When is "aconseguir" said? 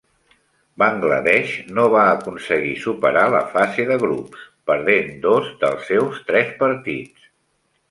2.13-2.71